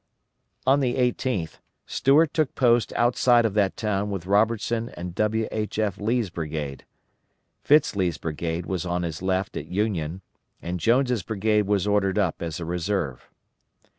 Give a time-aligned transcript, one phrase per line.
[0.65, 5.47] On the 18th, Stuart took post outside of that town with Robertson and W.
[5.51, 5.77] H.
[5.77, 5.99] F.
[5.99, 6.85] Lee's brigade.
[7.61, 10.21] Fitz Lee's brigade was on his left at Union,
[10.59, 13.29] and Jones' brigade was ordered up as a reserve.